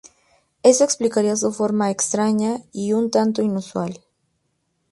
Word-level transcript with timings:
Eso 0.63 0.83
explicaría 0.83 1.35
su 1.35 1.53
forma 1.53 1.91
extraña 1.91 2.63
y 2.71 2.93
un 2.93 3.11
tanto 3.11 3.43
inusual. 3.43 4.03